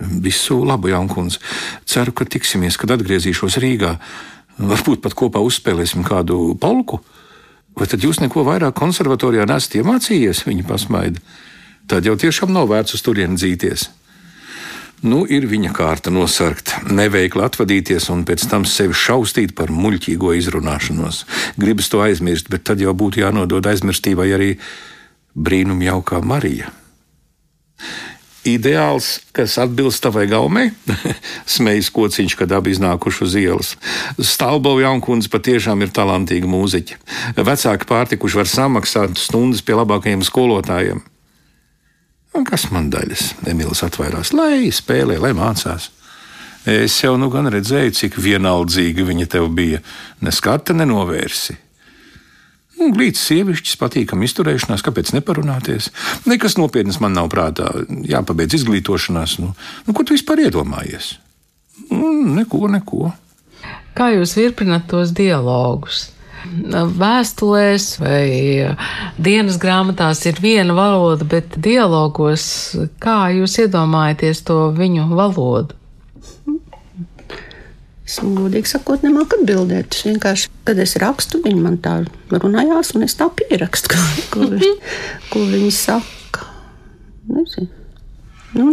Visu 0.00 0.62
labu, 0.64 0.88
Jankundze. 0.90 1.38
Ceru, 1.88 2.12
ka 2.16 2.24
tiksimies, 2.24 2.78
kad 2.80 2.90
atgriezīšos 2.96 3.60
Rīgā. 3.62 3.94
Varbūt 4.60 5.04
pat 5.04 5.14
kopā 5.16 5.42
uzspēlēsim 5.44 6.04
kādu 6.04 6.56
polku. 6.60 7.00
Vai 7.76 7.86
tad 7.88 8.02
jūs 8.04 8.18
neko 8.20 8.42
vairāk 8.48 8.74
konservatorijā 8.80 9.46
nesat 9.48 9.78
iemācījies? 9.80 10.42
Viņa 10.48 10.66
pasmaida. 10.68 11.22
Tad 11.88 12.08
jau 12.08 12.16
tiešām 12.18 12.52
nav 12.52 12.68
vērts 12.72 12.96
uz 12.96 13.04
turieni 13.04 13.38
dzīties. 13.38 13.86
Nu, 15.00 15.22
ir 15.24 15.46
viņa 15.48 15.70
kārta 15.72 16.12
nosarkt, 16.12 16.74
neveikli 16.92 17.40
atvadīties 17.40 18.10
un 18.12 18.26
pēc 18.28 18.44
tam 18.50 18.66
sevi 18.68 18.92
šaustīt 18.92 19.54
par 19.56 19.72
muļķīgo 19.72 20.34
izrunāšanos. 20.36 21.22
Gribas 21.56 21.88
to 21.88 22.02
aizmirst, 22.04 22.50
bet 22.52 22.66
tad 22.68 22.82
jau 22.84 22.92
būtu 22.92 23.22
jānodod 23.22 23.64
aizmirstībai 23.70 24.28
arī 24.36 24.50
brīnum 25.32 25.80
jaukā 25.86 26.20
Marija. 26.20 26.68
Ideāls, 28.44 29.22
kas 29.36 29.56
atbilst 29.60 30.02
tavai 30.04 30.26
gaumei, 30.28 30.68
smejas 31.54 31.88
kociņš, 31.96 32.36
kad 32.36 32.52
abi 32.56 32.74
iznākuši 32.76 33.24
uz 33.24 33.36
ielas. 33.40 33.70
Stālbova 34.20 34.84
jaunkundze 34.84 35.32
patiešām 35.32 35.80
ir 35.84 35.94
talantīga 35.96 36.48
mūziķa. 36.48 37.00
Vecāki 37.40 37.88
pārtikuši 37.88 38.40
var 38.42 38.52
samaksāt 38.52 39.16
stundas 39.20 39.64
pie 39.64 39.80
labākajiem 39.80 40.24
skolotājiem. 40.28 41.00
Un 42.40 42.46
kas 42.48 42.70
man 42.72 42.86
daļas? 42.88 43.34
Emīls 43.52 43.82
atvairās, 43.84 44.30
lai 44.32 44.70
spēlē, 44.72 45.18
lai 45.20 45.34
mācās. 45.36 45.90
Es 46.64 46.94
jau 47.02 47.18
nu 47.20 47.28
gan 47.32 47.50
redzēju, 47.52 47.92
cik 47.98 48.16
vienaldzīga 48.16 49.04
viņa 49.04 49.26
tev 49.34 49.50
bija. 49.52 49.82
Neskata 50.24 50.72
nenovērsi. 50.72 51.58
Glīts 52.80 53.26
sievišķis, 53.28 53.76
patīkami 53.76 54.24
izturēšanās, 54.24 54.80
kāpēc 54.86 55.12
neparunāties? 55.18 55.90
Nekas 56.32 56.56
nopietnas 56.56 56.96
man 57.04 57.12
nav 57.18 57.28
prātā, 57.32 57.68
jāpabeidz 58.08 58.56
izglītošanās. 58.62 59.36
Nu, 59.44 59.52
nu, 59.84 59.92
ko 59.92 60.06
tu 60.08 60.16
vispār 60.16 60.46
iedomājies? 60.46 61.18
Nu, 61.90 62.14
neko, 62.40 62.70
neko. 62.72 63.10
Kā 63.92 64.08
jūs 64.16 64.32
virpināt 64.40 64.88
tos 64.88 65.12
dialogus? 65.12 66.06
Vēstulēs 67.00 67.90
vai 68.00 68.24
dienas 69.20 69.58
grāmatās 69.60 70.22
ir 70.30 70.40
viena 70.40 70.74
valoda, 70.76 71.26
bet 71.28 71.58
dialogos 71.60 72.44
kā 73.02 73.32
jūs 73.36 73.58
iedomājaties 73.64 74.44
to 74.48 74.70
viņu 74.76 75.10
valodu? 75.12 75.76
Es 78.10 78.16
godīgi 78.24 78.66
sakot, 78.66 79.04
nemāku 79.06 79.38
atbildēt. 79.38 79.94
Es 79.94 80.02
vienkārši, 80.08 80.48
kad 80.66 80.80
es 80.82 80.96
rakstu, 80.98 81.38
viņi 81.44 81.60
man 81.62 81.76
tā 81.78 82.00
runājās, 82.32 82.96
un 82.98 83.06
es 83.06 83.14
tā 83.14 83.28
pierakstu, 83.38 83.92
ko, 83.92 84.24
ko, 84.32 84.48
ko 85.30 85.44
viņi 85.52 85.70
saka. 85.76 86.48
Nezinu. 87.30 87.70
Nu, 88.56 88.72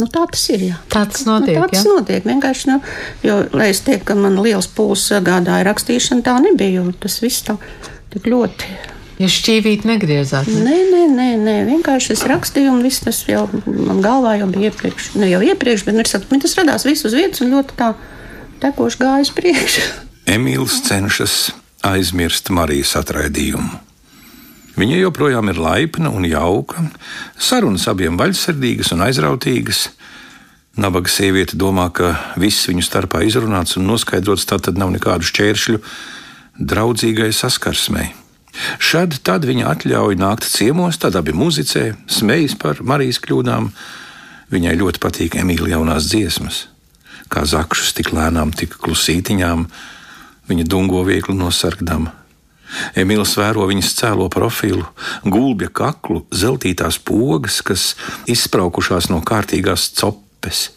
Nu, 0.00 0.08
tā 0.08 0.22
tas 0.30 0.42
ir. 0.54 0.64
Jā. 0.70 0.78
Tā 0.92 1.04
tas 1.10 1.26
notiek. 1.28 1.58
Nu, 1.58 1.66
tā 1.66 1.74
tas 1.74 1.84
jā? 1.84 1.90
notiek. 1.90 2.24
Vienkārši, 2.26 2.70
nu, 2.70 2.78
jo, 3.26 3.36
lai 3.54 3.68
es 3.74 3.82
teiktu, 3.84 4.06
ka 4.08 4.16
man 4.18 4.40
liels 4.42 4.70
pūles 4.72 5.04
gādāja 5.24 5.66
rakstīšana, 5.68 6.24
tā 6.26 6.38
nebija. 6.42 6.84
Tas 7.02 7.20
viss 7.22 7.44
tā 7.46 7.58
tik 8.14 8.26
ļoti. 8.32 8.72
Jūs 9.22 9.36
šķīvīt 9.38 9.84
negriezāt? 9.86 10.48
Ne? 10.50 10.64
Nē, 10.64 10.78
nē, 10.90 11.02
nē, 11.12 11.28
nē, 11.44 11.56
vienkārši 11.68 12.16
es 12.16 12.24
rakstīju, 12.26 12.72
un 12.72 12.80
viss 12.82 13.04
tas 13.04 13.20
jau 13.28 13.44
man 13.66 14.00
galvā 14.02 14.38
jau 14.40 14.48
bija 14.50 14.72
iepriekš. 14.72 15.12
Ne 15.20 15.28
jau 15.30 15.42
iepriekš, 15.46 15.84
bet 15.86 15.98
nu, 15.98 16.40
tas 16.42 16.56
radās 16.58 16.88
viss 16.88 17.06
uz 17.06 17.14
vietas 17.14 17.44
un 17.44 17.52
ļoti 17.52 17.78
tā 17.78 17.92
tekoši 18.64 19.02
gājis 19.04 19.32
priekšā. 19.36 19.86
Emīls 20.32 20.80
cenšas 20.88 21.36
aizmirst 21.86 22.50
Marijas 22.54 22.96
atraidījumu. 22.98 23.91
Viņa 24.78 25.02
joprojām 25.02 25.50
ir 25.52 25.60
laipna 25.60 26.12
un 26.14 26.24
jauka, 26.24 26.86
sarunas 27.36 27.84
abiem 27.90 28.16
vaļsirdīgas 28.20 28.94
un 28.94 29.04
aizrautīgas. 29.04 29.90
Nabaga 30.80 31.12
sieviete 31.12 31.58
domā, 31.60 31.90
ka 31.92 32.14
viss 32.40 32.68
viņu 32.70 32.84
starpā 32.86 33.20
izrunāts 33.28 33.76
un 33.76 33.84
noskaidrots, 33.90 34.48
tā 34.48 34.56
tad 34.62 34.80
nav 34.80 34.94
nekādu 34.94 35.28
šķēršļu 35.28 35.82
draudzīgai 36.72 37.28
saskarsmei. 37.36 38.14
Šad 38.80 39.20
tad 39.24 39.44
viņa 39.48 39.68
atļauj 39.74 40.16
nākt 40.20 40.48
ciemos, 40.48 40.98
tad 41.00 41.16
abi 41.20 41.36
muzicē, 41.36 41.92
smejas 42.08 42.56
par 42.60 42.80
Marijas 42.84 43.20
kļūdām. 43.24 43.70
Viņai 44.52 44.76
ļoti 44.80 45.00
patīk 45.00 45.40
Emīļa 45.40 45.74
jaunās 45.76 46.08
dziesmas 46.12 46.66
kā 47.32 47.44
zakšus, 47.48 47.94
tik 47.96 48.12
lēnām, 48.12 48.52
tik 48.54 48.76
klusītiņām. 48.82 49.66
Viņa 50.50 50.66
dungo 50.68 51.02
viegli 51.06 51.36
nosargdama. 51.38 52.12
Emīls 52.98 53.34
vēro 53.38 53.66
viņas 53.70 53.94
cēlo 53.98 54.28
profilu, 54.32 54.84
gulbja 55.24 55.70
kaklu, 55.72 56.24
zeltītās 56.32 56.98
pogas, 57.02 57.60
kas 57.66 57.92
izspraukušās 58.30 59.10
no 59.12 59.20
kārtīgās 59.26 59.90
cepes. 59.98 60.70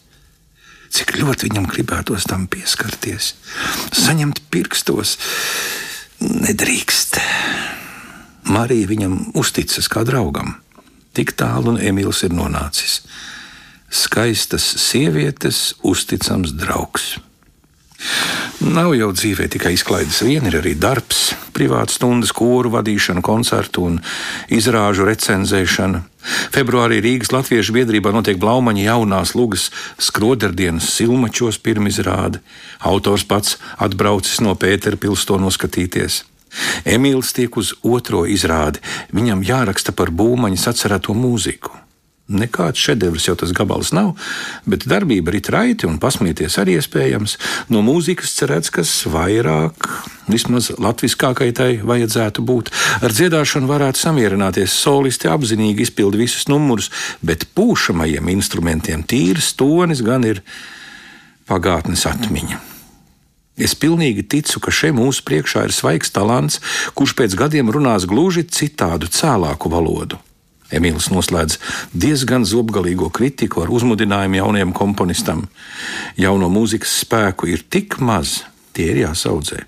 Cik 0.95 1.15
ļoti 1.19 1.49
viņam 1.49 1.67
gribētos 1.71 2.27
tam 2.29 2.45
pieskarties, 2.47 3.33
saņemt 3.95 4.43
pirkstos, 4.53 5.17
nedrīkst. 6.21 7.19
Marija 8.45 8.87
viņam 8.87 9.17
uzticas 9.35 9.89
kā 9.91 10.05
draugam. 10.07 10.55
Tik 11.15 11.33
tālu 11.39 11.73
un 11.73 11.81
Emīls 11.81 12.21
ir 12.27 12.35
nonācis 12.35 13.01
skaistas 13.95 14.65
sievietes, 14.81 15.75
uzticams 15.83 16.53
draugs. 16.57 17.15
Nav 18.65 18.93
jau 18.95 19.11
dzīvē 19.13 19.47
tikai 19.51 19.73
izklaides 19.75 20.21
viena, 20.25 20.49
ir 20.49 20.59
arī 20.61 20.73
darbs, 20.79 21.35
privāta 21.53 21.93
stundas, 21.93 22.31
koru 22.35 22.71
vadīšana, 22.73 23.23
koncertu 23.25 23.85
un 23.89 23.99
izrāžu 24.53 25.07
recenzēšana. 25.09 26.01
Februārī 26.55 27.01
Rīgas 27.05 27.33
Latviešu 27.35 27.75
biedrībā 27.75 28.13
notiek 28.15 28.39
Blaumaņa 28.41 28.87
jaunās 28.87 29.35
lugas 29.37 29.67
skroderdienas 30.01 30.89
silmačos 30.95 31.59
pirmizrāde. 31.61 32.41
Autors 32.81 33.27
pats 33.29 33.59
atbraucis 33.77 34.41
no 34.41 34.55
Pēterpils 34.57 35.27
to 35.29 35.37
noskatīties. 35.41 36.23
Emīls 36.87 37.33
tiek 37.35 37.57
uz 37.59 37.73
otro 37.83 38.23
izrādi, 38.25 38.81
viņam 39.13 39.43
jāraksta 39.45 39.93
par 39.93 40.13
būmaņas 40.15 40.69
atcerēto 40.71 41.13
mūziku. 41.17 41.84
Nekāds 42.25 42.81
šedevrs 42.81 43.27
jau 43.27 43.35
tas 43.37 43.51
gabals 43.53 43.91
nav, 43.93 44.15
bet 44.65 44.87
darbība 44.89 45.29
rit 45.35 45.45
raiti 45.53 45.85
un 45.85 45.99
pasmieties 46.01 46.57
arī 46.57 46.79
iespējams. 46.79 47.35
No 47.69 47.83
mūzikas 47.85 48.33
cerēts, 48.39 48.71
kas 48.73 48.93
vairāk, 49.13 49.85
vismaz 50.25 50.71
latviskākai 50.81 51.51
tai 51.53 51.69
vajadzētu 51.85 52.41
būt. 52.41 52.73
Ar 53.05 53.13
dziedāšanu 53.13 53.69
varētu 53.69 54.01
samierināties, 54.01 54.73
solisti 54.73 55.29
apzinīgi 55.29 55.85
izpildi 55.85 56.23
visus 56.25 56.49
numurus, 56.49 56.89
bet 57.21 57.45
pūšamajiem 57.53 58.33
instrumentiem 58.33 59.05
tīrs 59.05 59.53
tonis 59.53 60.01
gan 60.01 60.25
ir 60.25 60.41
pagātnes 61.45 62.09
atmiņa. 62.09 62.57
Es 63.55 63.77
pilnīgi 63.77 64.25
ticu, 64.25 64.59
ka 64.65 64.73
šeit 64.73 64.97
mūsu 64.97 65.21
priekšā 65.29 65.69
ir 65.69 65.77
svaigs 65.77 66.09
talants, 66.11 66.57
kurš 66.97 67.13
pēc 67.21 67.37
gadiem 67.37 67.69
runās 67.69 68.09
gluži 68.09 68.49
citādu, 68.49 69.13
cēlāku 69.13 69.69
valodu. 69.69 70.24
Emīls 70.73 71.11
noslēdz 71.13 71.59
diezgan 71.93 72.45
zobgalīgo 72.47 73.11
kritiku 73.13 73.61
ar 73.61 73.69
uzmudinājumu 73.73 74.41
jaunajam 74.41 74.73
komponistam. 74.73 75.45
Jauno 76.17 76.49
mūzikas 76.49 76.99
spēku 77.03 77.51
ir 77.53 77.65
tik 77.69 77.99
maz, 78.01 78.41
tie 78.73 78.89
ir 78.95 79.03
jāsaudzē. 79.05 79.61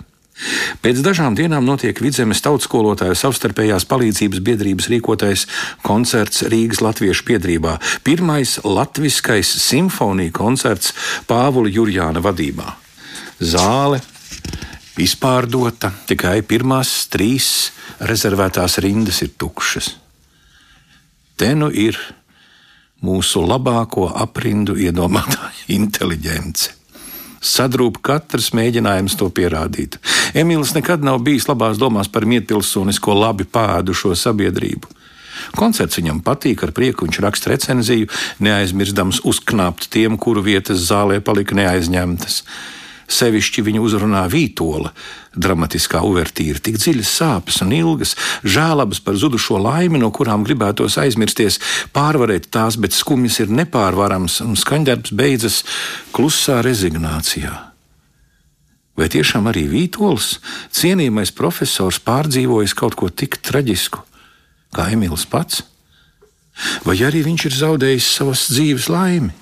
Pēc 0.85 0.99
dažām 1.01 1.33
dienām 1.37 1.65
notiek 1.65 1.97
Vidzemes 2.01 2.43
tautskolotāju 2.45 3.15
savstarpējās 3.17 3.87
palīdzības 3.89 4.41
biedrības 4.45 4.89
rīkotais 4.93 5.45
koncerts 5.85 6.43
Rīgas 6.45 6.83
Latviešu 6.85 7.25
biedrībā. 7.25 7.77
Pirmais 8.05 8.59
latviskais 8.61 9.49
simfonija 9.63 10.35
koncerts 10.37 10.93
Pāvula 11.29 11.73
Jurjāna 11.73 12.21
vadībā. 12.21 12.69
Zāle 13.41 14.03
izpārdota, 15.01 15.91
tikai 16.09 16.41
pirmās 16.45 17.07
trīs 17.13 17.71
rezervētās 17.97 18.77
rindas 18.85 19.23
ir 19.25 19.33
tukšas. 19.41 19.95
Te 21.37 21.51
nu 21.53 21.67
ir 21.69 21.97
mūsu 23.05 23.43
labāko 23.45 24.07
aprindu 24.09 24.73
iedomātā 24.73 25.51
inteliģence. 25.77 26.73
Sadrūp 27.37 27.99
katrs 28.01 28.49
mēģinājums 28.57 29.13
to 29.19 29.27
pierādīt. 29.29 29.99
Emīls 30.33 30.73
nekad 30.73 31.05
nav 31.05 31.21
bijis 31.25 31.45
labās 31.45 31.77
domās 31.77 32.09
par 32.09 32.25
mietpilsonisko 32.25 33.13
labi 33.13 33.45
pādušo 33.45 34.15
sabiedrību. 34.17 34.89
Koncerts 35.53 35.99
viņam 35.99 36.23
patīk, 36.25 36.63
ar 36.65 36.73
prieku 36.73 37.05
viņš 37.05 37.19
raksta 37.21 37.53
recenziju, 37.53 38.09
neaizmirstams 38.41 39.21
uzknāpt 39.29 39.91
tiem, 39.93 40.17
kuru 40.17 40.41
vietas 40.41 40.81
zālē 40.89 41.21
palika 41.21 41.55
neaizņemtas. 41.57 42.41
Sevišķi 43.07 43.63
viņu 43.63 43.83
uzrunā 43.87 44.25
vītola, 44.27 44.91
dramatiskā 45.31 46.01
uvertīra, 46.03 46.59
tik 46.59 46.75
dziļas 46.81 47.11
sāpes 47.21 47.61
un 47.63 47.71
ilgas, 47.77 48.17
žēlabas 48.43 48.99
par 49.03 49.15
zudušo 49.15 49.61
laimi, 49.63 50.01
no 50.01 50.11
kurām 50.11 50.43
gribētos 50.47 50.99
aizmirsties, 50.99 51.61
pārvarēt 51.95 52.49
tās, 52.51 52.75
bet 52.75 52.95
skumjas 52.95 53.39
ir 53.45 53.53
nepārvarams, 53.53 54.41
un 54.43 54.59
skaņdarbs 54.59 55.15
beidzas 55.15 55.63
klusā 56.11 56.59
rezignācijā. 56.67 57.55
Vai 58.97 59.07
tiešām 59.13 59.47
arī 59.51 59.67
Vītols, 59.69 60.39
cienījamais 60.73 61.31
profesors, 61.37 62.01
pārdzīvojis 62.01 62.73
kaut 62.75 62.97
ko 62.97 63.11
tik 63.13 63.37
traģisku 63.45 64.01
kā 64.73 64.89
Emīls 64.91 65.27
pats? 65.29 65.61
Vai 66.83 66.97
arī 67.05 67.21
viņš 67.27 67.45
ir 67.47 67.57
zaudējis 67.61 68.07
savas 68.17 68.47
dzīves 68.49 68.89
laimi? 68.89 69.35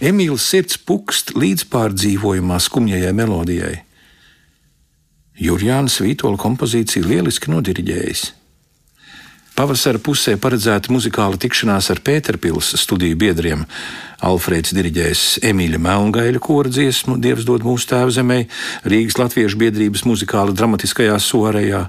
Emīls 0.00 0.46
sirds 0.50 0.78
pukst 0.78 1.34
līdz 1.36 1.66
pārdzīvojumā 1.70 2.58
skumjajai 2.62 3.12
melodijai. 3.16 3.76
Jurjāns 5.40 6.00
Vītola 6.02 6.36
kompozīciju 6.40 7.06
lieliski 7.06 7.52
nodiriģējis. 7.52 8.26
Pavasara 9.60 10.00
pusē 10.00 10.38
paredzēta 10.40 10.88
muzikāla 10.88 11.36
tikšanās 11.36 11.90
ar 11.92 11.98
Pēterpils 12.00 12.70
studiju 12.80 13.18
biedriem. 13.20 13.66
Alfrēds 14.24 14.72
diriģēs 14.72 15.24
Emīļa 15.50 15.76
Melngaļa 15.84 16.40
kora 16.40 16.72
dziesmu 16.72 17.18
Dievs 17.20 17.44
dod 17.44 17.66
mūsu 17.68 17.90
tēvu 17.90 18.14
zemē, 18.16 18.38
Rīgas 18.88 19.18
Latviešu 19.20 19.60
biedrības 19.60 20.06
muzikāla 20.08 20.56
dramatiskajā 20.56 21.18
soarējā. 21.20 21.82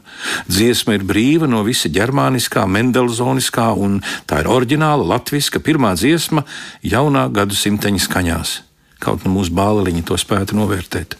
Dziesma 0.52 0.98
ir 0.98 1.08
brīva 1.08 1.48
no 1.48 1.64
visa 1.64 1.88
ģermāniskā, 1.88 2.66
mendelzoniskā 2.68 3.70
un 3.72 4.02
tā 4.28 4.44
ir 4.44 4.52
oriģināla 4.52 5.08
latviska 5.14 5.64
pirmā 5.64 5.96
dziesma 5.96 6.44
jaunā 6.84 7.30
gadsimteņa 7.32 8.06
skaņās. 8.10 8.56
Kaut 9.00 9.24
nu 9.24 9.38
mūsu 9.40 9.56
bāliņi 9.56 10.10
to 10.12 10.20
spētu 10.20 10.60
novērtēt. 10.60 11.16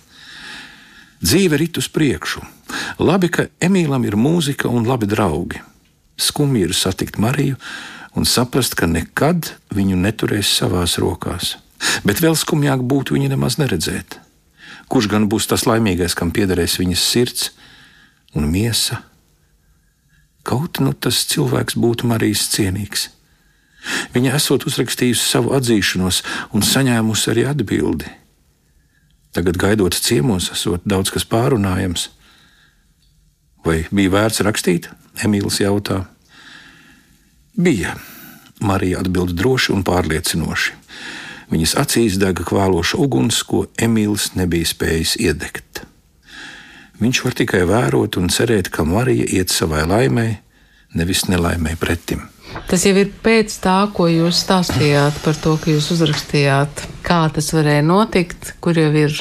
Dzīve 1.24 1.64
rit 1.64 1.80
uz 1.80 1.88
priekšu. 1.88 2.44
Labi, 3.00 3.32
ka 3.32 3.48
Emīlam 3.64 4.04
ir 4.04 4.20
mūzika 4.20 4.68
un 4.68 4.84
labi 4.92 5.08
draugi. 5.08 5.71
Skumji 6.22 6.68
ir 6.68 6.76
satikt 6.78 7.18
Mariju 7.18 7.58
un 8.16 8.28
saprast, 8.28 8.76
ka 8.78 8.90
nekad 8.90 9.54
viņu 9.74 9.98
neturēs 10.00 10.52
savās 10.60 10.98
rokās. 11.02 11.56
Bet 12.06 12.22
vēl 12.22 12.36
skumjāk 12.38 12.84
būtu 12.86 13.16
viņu 13.18 13.32
nemaz 13.32 13.58
neredzēt. 13.58 14.20
Kurš 14.92 15.08
gan 15.10 15.30
būs 15.32 15.48
tas 15.50 15.66
laimīgais, 15.66 16.14
kam 16.18 16.34
piederēs 16.36 16.78
viņas 16.82 17.08
sirds 17.14 17.50
un 18.36 18.50
miesa? 18.52 19.02
Kaut 20.44 20.82
nu 20.82 20.94
tas 20.94 21.24
cilvēks 21.32 21.78
būtu 21.80 22.10
Marijas 22.10 22.48
cienīgs. 22.54 23.10
Viņa 24.14 24.36
esot 24.38 24.66
uzrakstījusi 24.70 25.24
savu 25.26 25.56
atzīšanos 25.58 26.22
un 26.54 26.66
saņēmusi 26.66 27.32
arī 27.34 27.46
atbildi. 27.50 28.10
Tagad, 29.32 29.58
gaidot 29.58 29.96
ciemos, 29.96 30.50
esot 30.54 30.84
daudz 30.86 31.14
kas 31.14 31.26
pārunājams. 31.26 32.10
Vai 33.66 33.84
bija 33.94 34.14
vērts 34.16 34.42
rakstīt? 34.46 34.90
Emīls 35.22 35.60
jautā. 35.62 36.04
Bija. 37.58 37.96
Marija 38.62 39.00
atbild 39.02 39.34
droši 39.38 39.74
un 39.74 39.84
pārliecinoši. 39.86 40.78
Viņas 41.52 41.74
acīs 41.82 42.18
dega 42.22 42.46
kvāloša 42.48 43.00
uguns, 43.02 43.42
ko 43.44 43.66
Emīls 43.82 44.32
nebija 44.38 44.70
spējis 44.70 45.18
iedegt. 45.20 45.82
Viņš 47.02 47.24
var 47.26 47.36
tikai 47.36 47.64
vērot 47.66 48.20
un 48.22 48.30
cerēt, 48.30 48.70
ka 48.70 48.86
Marija 48.86 49.26
iet 49.26 49.50
savai 49.50 49.82
laimē, 49.90 50.28
nevis 50.94 51.26
nelaimē 51.28 51.74
pretim. 51.82 52.28
Tas 52.70 52.84
jau 52.86 52.94
ir 53.00 53.10
pēc 53.24 53.54
tā, 53.64 53.78
ko 53.96 54.06
jūs 54.12 54.44
stāstījāt 54.46 55.18
par 55.26 55.38
to, 55.40 55.56
ka 55.58 55.72
jūs 55.72 55.90
uzrakstījāt, 55.96 56.86
kā 57.06 57.24
tas 57.34 57.50
varēja 57.56 57.84
notikt, 57.88 58.54
kur 58.64 58.78
jau 58.78 58.92
ir 59.02 59.16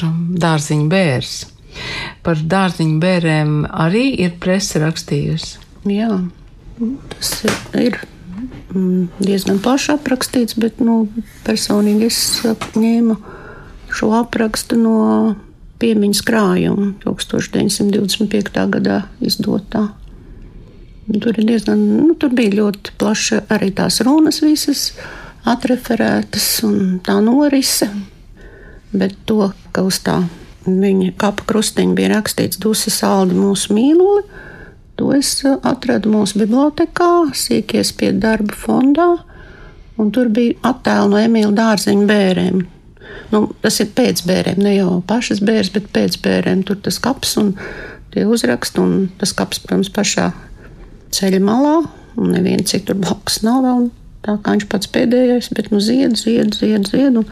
dārziņa 0.45 0.87
bērns. 0.91 1.35
Par 2.25 2.39
dārziņu 2.53 2.99
bērniem 3.01 3.53
arī 3.69 4.05
ir 4.25 4.35
presa 4.41 4.81
rakstījusi. 4.83 5.61
Jā, 5.89 6.09
tas 7.13 7.31
ir 7.77 7.97
mm, 8.73 9.07
diezgan 9.21 9.61
plaši 9.63 9.95
aprakstīts, 9.95 10.57
bet 10.61 10.81
nu, 10.83 11.07
personīgi 11.45 12.09
es 12.09 12.19
ņēmu 12.77 13.17
šo 13.91 14.11
aprakstu 14.21 14.77
no 14.79 14.97
piemiņas 15.81 16.21
krājuma 16.27 16.91
1925. 17.03 18.61
gadā 18.75 19.01
izdotā. 19.23 19.87
Tur, 21.11 21.35
diezgan, 21.35 21.81
nu, 22.05 22.13
tur 22.15 22.31
bija 22.37 22.53
ļoti 22.61 22.93
plaša 23.01 23.41
arī 23.51 23.71
tās 23.75 23.99
runas 24.05 24.39
visas 24.45 24.91
atreferētas 25.49 26.45
un 26.67 26.99
tā 27.03 27.17
norise, 27.25 27.89
bet 28.93 29.17
to, 29.25 29.49
ka 29.73 29.83
uz 29.87 29.97
tā 30.05 30.19
viņa 30.65 31.13
kapa 31.21 31.45
krustiņa 31.49 31.97
bija 31.97 32.13
rakstīts 32.15 32.59
Dusi 32.61 32.93
saldi 32.93 33.37
mūsu 33.37 33.73
mīluli, 33.73 34.25
To 35.01 35.09
es 35.17 35.31
uh, 35.41 35.55
atradu 35.65 36.11
mūsu 36.13 36.43
bibliotekā, 36.43 37.31
sīkies 37.33 37.89
pie 37.97 38.11
darba 38.13 38.53
fondā, 38.53 39.07
un 39.97 40.11
tur 40.13 40.27
bija 40.29 40.59
attēli 40.69 41.09
no 41.09 41.17
Emīļa 41.17 41.55
dārziņa 41.57 42.05
bērniem. 42.05 42.59
Nu, 43.31 43.39
tas 43.63 43.79
ir 43.81 43.89
pēc 43.97 44.21
bērniem, 44.27 44.59
ne 44.61 44.75
jau 44.75 44.99
pašas 45.09 45.41
bērns, 45.47 45.71
bet 45.73 45.87
pēc 45.95 46.19
bērniem. 46.21 46.61
Tur 46.67 46.77
tas 46.85 46.99
kaps 47.01 47.33
un 47.41 47.49
tie 48.13 48.27
uzraksti, 48.29 48.83
un 48.83 49.07
tas 49.17 49.33
kaps, 49.33 49.63
protams, 49.63 49.89
pašā 49.95 50.27
ceļa 51.17 51.41
malā, 51.49 51.73
un 52.21 52.35
neviena 52.35 52.67
citur 52.69 52.99
blakus 53.01 53.41
nav 53.47 53.65
vēl. 53.65 53.89
Tā 54.21 54.37
kā 54.37 54.53
viņš 54.53 54.69
pats 54.69 54.93
pēdējais, 54.93 55.49
bet 55.57 55.71
nu 55.73 55.81
zied, 55.81 56.13
zied, 56.19 56.53
zied, 56.61 56.91
zied. 56.91 57.17
Un, 57.23 57.25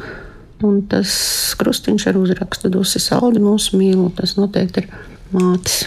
un 0.65 0.81
tas 0.89 1.11
krustiņš 1.59 2.07
ar 2.11 2.19
uzrakstu 2.19 2.71
Dusi 2.73 3.01
Saldi 3.03 3.41
mūsu 3.43 3.79
mīlu. 3.79 4.09
Tas 4.17 4.35
noteikti 4.39 4.83
ir 4.83 4.91
mātes 5.33 5.85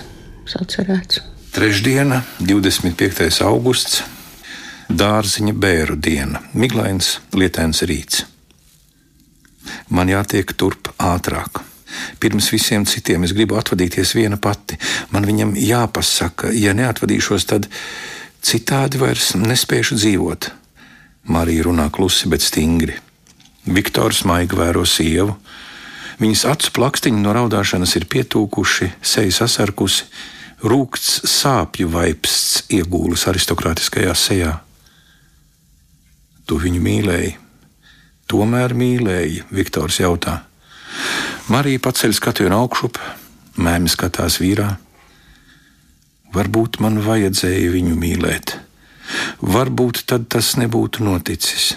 sacerēts. 0.49 1.23
Trešdiena, 1.53 2.23
25. 2.41 3.43
augusts, 3.45 4.01
dārziņa 4.89 5.53
bēru 5.53 5.99
diena, 6.01 6.41
miglains, 6.57 7.19
lietains 7.37 7.83
rīts. 7.89 8.25
Man 9.93 10.09
jātiek 10.09 10.55
turp 10.57 10.89
ātrāk. 10.97 11.61
Pirms 12.23 12.49
visiem 12.55 12.87
citiem 12.89 13.27
es 13.27 13.35
gribu 13.37 13.59
atvadīties 13.61 14.15
viena 14.17 14.39
pati. 14.41 14.79
Man 15.13 15.29
viņam 15.29 15.53
jāpasaka, 15.61 16.55
ja 16.57 16.73
neatvadīšos, 16.77 17.47
tad 17.53 17.69
citādi 18.43 19.01
vairs 19.03 19.35
nespēšu 19.37 20.01
dzīvot. 20.01 20.51
Marija 21.29 21.69
runā 21.69 21.91
klusi, 21.95 22.33
bet 22.33 22.43
stingri. 22.43 22.97
Viktors 23.67 24.25
maigi 24.27 24.59
vēro 24.59 24.83
sievu. 24.89 25.37
Viņas 26.23 26.45
acu 26.51 26.71
plakstiņi 26.77 27.23
no 27.23 27.33
raudāšanas 27.35 27.95
ir 27.99 28.07
pietūkuši, 28.11 28.93
seja 29.03 29.33
sasarkusi 29.43 30.09
rūkts 30.63 31.23
sāpju 31.31 31.91
vaipsts 31.91 32.65
iegūlis 32.71 33.27
aristokrātiskajā 33.31 34.15
sejā. 34.19 34.53
Tu 36.47 36.59
viņu 36.59 36.83
mīlēji, 36.83 37.35
tomēr 38.31 38.75
mīlēji, 38.79 39.45
Viktors 39.55 40.01
jautā. 40.03 40.41
Marija 41.51 41.83
paceļ 41.83 42.15
skatienu 42.19 42.59
augšup, 42.59 42.99
mēmī 43.59 43.91
skatās 43.91 44.39
vīrā. 44.43 44.69
Varbūt 46.33 46.79
man 46.83 47.01
vajadzēja 47.05 47.73
viņu 47.75 47.97
mīlēt. 47.99 48.57
Varbūt 49.43 50.05
tad 50.09 50.29
tas 50.33 50.55
nebūtu 50.61 51.05
noticis. 51.05 51.75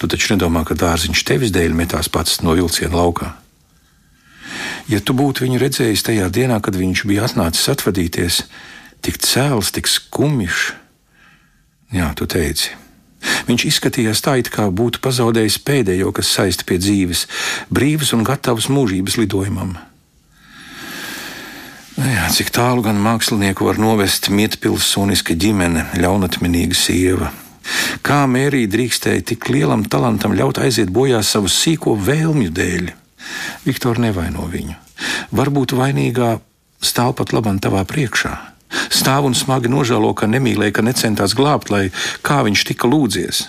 Tu 0.00 0.10
taču 0.10 0.34
nedomā, 0.34 0.64
ka 0.68 0.76
dārziņš 0.78 1.24
tevis 1.28 1.54
dēļ 1.54 1.76
metās 1.76 2.10
pats 2.12 2.40
no 2.44 2.56
vilciena 2.58 2.96
laukā. 2.96 3.32
Ja 4.90 4.98
tu 4.98 5.14
būtu 5.14 5.46
viņu 5.46 5.60
redzējis 5.62 6.04
tajā 6.08 6.28
dienā, 6.34 6.58
kad 6.64 6.74
viņš 6.74 7.04
bija 7.06 7.26
atnācis 7.28 7.68
atvadīties, 7.70 8.42
tik 9.04 9.20
cēls, 9.22 9.70
tik 9.76 9.86
skumjš, 9.86 10.70
jā, 11.94 12.10
tu 12.18 12.26
teici. 12.26 12.74
Viņš 13.46 13.66
izskatījās 13.68 14.22
tā, 14.24 14.38
it 14.40 14.48
kā 14.52 14.66
būtu 14.72 15.02
pazaudējis 15.04 15.60
pēdējo, 15.66 16.10
kas 16.16 16.32
saista 16.32 16.64
pie 16.66 16.80
dzīves, 16.80 17.26
brīvs 17.70 18.14
un 18.16 18.24
gatavs 18.24 18.70
mūžības 18.72 19.18
lidojumam. 19.20 19.76
Nu 22.00 22.08
jā, 22.08 22.30
cik 22.32 22.48
tālu 22.56 22.80
gan 22.86 22.96
mākslinieku 23.02 23.66
var 23.68 23.76
novest 23.80 24.30
mietpilsoniska 24.32 25.36
ģimene, 25.36 25.90
ļaunatminīga 26.00 26.78
sieva. 26.78 27.28
Kā 28.06 28.22
Mērija 28.30 28.70
drīkstēja 28.70 29.24
tik 29.32 29.48
lielam 29.52 29.84
talantam 29.84 30.34
ļaut 30.36 30.60
aiziet 30.62 30.90
bojā 30.92 31.22
savu 31.26 31.50
sīko 31.52 31.96
vēlmju 31.98 32.52
dēļ? 32.56 32.92
Viktor 33.66 34.00
nevaino 34.02 34.46
viņu. 34.50 34.76
Varbūt 35.36 35.74
vainīgā 35.76 36.38
stāv 36.82 37.14
pat 37.20 37.34
labam 37.36 37.60
tavā 37.62 37.84
priekšā. 37.88 38.34
Stāv 38.90 39.26
un 39.26 39.34
smagi 39.34 39.70
nožēlo, 39.70 40.12
ka 40.14 40.28
nemīlēja, 40.30 40.76
ka 40.78 40.86
necentās 40.86 41.34
glābt, 41.38 41.72
lai 41.74 41.88
kā 42.26 42.40
viņš 42.46 42.66
tika 42.70 42.90
lūdzies. 42.90 43.46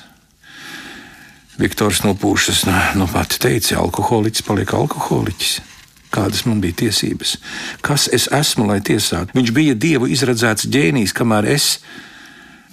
Viktors 1.61 2.01
nopūšas, 2.01 2.63
nu, 2.65 2.77
nu 3.03 3.07
pati 3.11 3.37
teica, 3.41 3.77
alkoholiķis 3.83 4.47
paliek 4.47 4.73
alkoholiķis. 4.73 5.59
Kādas 6.11 6.43
man 6.47 6.59
bija 6.63 6.75
tiesības? 6.81 7.37
Kas 7.85 8.09
es 8.11 8.25
esmu, 8.33 8.65
lai 8.67 8.81
tiesātu? 8.83 9.31
Viņš 9.37 9.51
bija 9.55 9.75
dievu 9.77 10.09
izredzēts 10.11 10.67
ģēnijs, 10.67 11.13
kamēr 11.15 11.47
es 11.53 11.77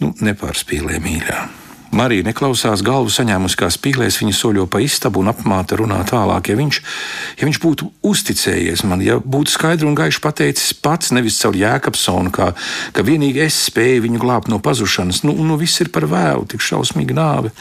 nu, 0.02 0.12
nepārspīlēju 0.24 1.04
mīļā. 1.04 1.40
Marija 1.88 2.26
neklausās, 2.26 2.82
galvu 2.84 3.08
saņēmusi 3.08 3.56
kā 3.56 3.70
spīlēs, 3.72 4.18
viņa 4.20 4.34
soļo 4.36 4.66
pa 4.68 4.82
istabu 4.84 5.22
un 5.22 5.30
apmāta 5.32 5.78
runā 5.80 6.02
tālāk. 6.08 6.50
Ja 6.50 6.58
viņš, 6.58 6.80
ja 7.40 7.48
viņš 7.48 7.60
būtu 7.62 7.88
uzticējies 8.04 8.84
man, 8.84 9.00
ja 9.04 9.16
būtu 9.24 9.54
skaidri 9.54 9.88
un 9.88 9.96
gaiši 9.96 10.20
pateicis 10.24 10.74
pats, 10.84 11.14
nevis 11.16 11.40
caur 11.40 11.56
Jēkabsonu, 11.56 12.32
kā, 12.34 12.50
ka 12.92 13.04
vienīgi 13.06 13.40
es 13.46 13.56
spēju 13.70 14.04
viņu 14.04 14.20
glābt 14.20 14.52
no 14.52 14.60
pazušanas, 14.60 15.22
nu, 15.24 15.32
nu 15.48 15.56
viss 15.60 15.80
ir 15.80 15.88
par 15.94 16.04
vēlu, 16.12 16.44
tik 16.52 16.64
šausmīga 16.64 17.16
nāve. 17.16 17.54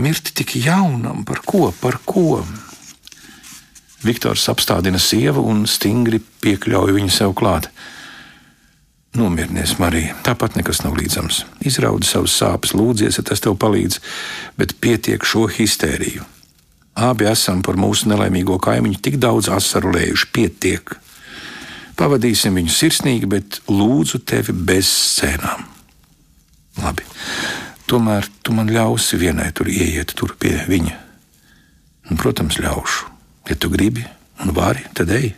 Mirt 0.00 0.32
tik 0.34 0.56
jaunam, 0.64 1.22
par 1.28 1.44
ko, 1.44 1.68
par 1.82 2.00
ko? 2.08 2.40
Viktors 4.04 4.48
apstādina 4.52 4.98
sievu 5.00 5.44
un 5.48 5.66
stingri 5.68 6.18
piekļauj 6.44 6.96
viņu 6.96 7.12
sev 7.12 7.36
klāt. 7.36 7.68
Nomierinies, 9.14 9.76
Marija, 9.78 10.16
tāpat 10.26 10.56
nekas 10.58 10.80
nav 10.82 10.96
līdzams. 10.98 11.44
Izraudi 11.62 12.06
savus 12.08 12.34
sāpes, 12.34 12.72
lūdzies, 12.74 13.20
ja 13.20 13.22
tas 13.22 13.42
tev 13.44 13.54
palīdz, 13.62 14.00
bet 14.58 14.74
pietiek 14.82 15.22
šo 15.22 15.46
histēriju. 15.46 16.24
Abi 16.98 17.28
esam 17.30 17.62
par 17.62 17.78
mūsu 17.78 18.10
nelaimīgo 18.10 18.58
kaimiņu 18.62 18.98
tik 19.02 19.20
daudz 19.22 19.46
asaru 19.54 19.92
lējuši, 19.94 20.28
pietiek. 20.34 20.96
Pavadīsim 21.94 22.58
viņu 22.58 22.74
sirsnīgi, 22.74 23.30
bet 23.30 23.60
lūdzu 23.70 24.18
tevi 24.26 24.54
bez 24.54 24.90
scēnām. 24.90 25.62
Labi, 26.82 27.06
tomēr 27.86 28.26
tu 28.42 28.54
man 28.54 28.70
ļausi 28.74 29.18
vienai 29.22 29.52
tur 29.54 29.70
ieiet 29.70 30.16
tur 30.18 30.34
pie 30.38 30.56
viņa. 30.66 30.98
Un, 32.10 32.18
protams, 32.18 32.58
ļaušu. 32.58 33.10
Ja 33.46 33.54
tu 33.54 33.70
gribi 33.70 34.02
un 34.42 34.50
vari, 34.56 34.82
tad 34.96 35.14
ej. 35.14 35.36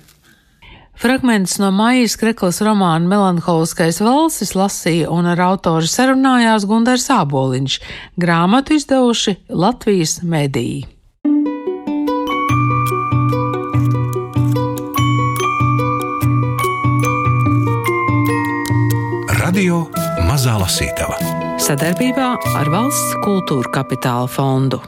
Fragments 0.96 1.58
no 1.60 1.68
Maijas 1.76 2.16
Kreklas 2.16 2.62
romāna 2.64 3.04
Melanholiskais 3.10 3.98
valsis 4.00 4.54
lasīja 4.56 5.10
un 5.12 5.28
ar 5.28 5.42
autoru 5.44 5.84
sarunājās 5.84 6.64
Gundars 6.64 7.04
Āboliņš, 7.12 7.76
grāmatu 8.16 8.78
izdevuši 8.80 9.36
Latvijas 9.52 10.22
mediji. 10.24 10.86
Radio 19.36 19.84
Mazā 20.24 20.56
Lasītava 20.56 21.20
Sadarbībā 21.60 22.34
ar 22.56 22.72
Valsts 22.72 23.16
kultūra 23.24 23.68
kapitāla 23.82 24.28
fondu. 24.32 24.80